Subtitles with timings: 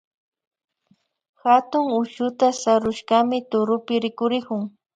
[1.41, 4.61] Hatun ushuta sarushkami turupi rikurikun